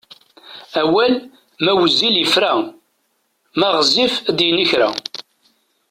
[0.81, 1.13] Awal,
[1.63, 2.51] ma wezzil yefra,
[3.59, 4.89] ma ɣezzif ad d-yini kra.